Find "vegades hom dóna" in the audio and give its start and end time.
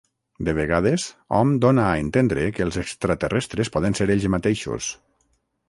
0.59-1.83